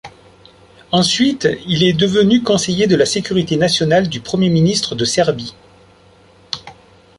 [0.91, 5.53] Ensuite, il est devenu conseiller de la sécurité nationale du Premier ministre de Serbie.